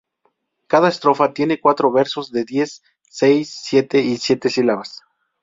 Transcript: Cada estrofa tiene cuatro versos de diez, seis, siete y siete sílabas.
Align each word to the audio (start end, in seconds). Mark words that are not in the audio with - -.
Cada 0.67 0.89
estrofa 0.89 1.31
tiene 1.31 1.59
cuatro 1.61 1.91
versos 1.91 2.31
de 2.31 2.43
diez, 2.43 2.81
seis, 3.07 3.55
siete 3.63 3.99
y 4.01 4.17
siete 4.17 4.49
sílabas. 4.49 5.03